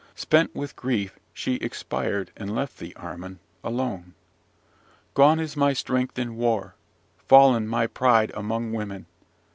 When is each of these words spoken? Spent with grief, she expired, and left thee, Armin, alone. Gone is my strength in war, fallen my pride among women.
Spent 0.15 0.55
with 0.55 0.75
grief, 0.75 1.19
she 1.31 1.57
expired, 1.57 2.31
and 2.35 2.55
left 2.55 2.79
thee, 2.79 2.91
Armin, 2.95 3.37
alone. 3.63 4.15
Gone 5.13 5.39
is 5.39 5.55
my 5.55 5.73
strength 5.73 6.17
in 6.17 6.35
war, 6.37 6.73
fallen 7.27 7.67
my 7.67 7.85
pride 7.85 8.31
among 8.33 8.71
women. 8.73 9.05